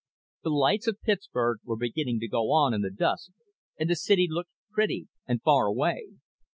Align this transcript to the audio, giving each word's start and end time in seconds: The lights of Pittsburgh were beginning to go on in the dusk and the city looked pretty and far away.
The 0.41 0.49
lights 0.49 0.87
of 0.87 0.99
Pittsburgh 1.03 1.59
were 1.63 1.77
beginning 1.77 2.19
to 2.21 2.27
go 2.27 2.51
on 2.51 2.73
in 2.73 2.81
the 2.81 2.89
dusk 2.89 3.33
and 3.77 3.87
the 3.87 3.95
city 3.95 4.25
looked 4.27 4.49
pretty 4.73 5.09
and 5.27 5.43
far 5.43 5.67
away. 5.67 6.05